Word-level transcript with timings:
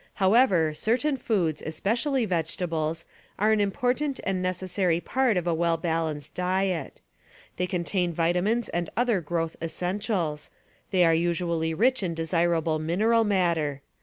However, 0.15 0.73
certain 0.73 1.15
foods, 1.15 1.61
especially 1.63 2.25
vegetables, 2.25 3.05
are 3.37 3.51
an 3.51 3.61
important 3.61 4.19
and 4.23 4.41
necessary 4.41 4.99
part 4.99 5.37
of 5.37 5.45
a 5.45 5.53
well 5.53 5.77
balanced 5.77 6.33
diet. 6.33 7.01
They 7.57 7.67
contain 7.67 8.11
vitamins 8.11 8.67
and 8.69 8.89
other 8.97 9.21
growth 9.21 9.55
essentials; 9.61 10.49
they 10.89 11.05
are 11.05 11.13
usually 11.13 11.75
rich 11.75 12.01
in 12.01 12.15
desirable 12.15 12.79
mineral 12.79 13.23
matter. 13.23 13.83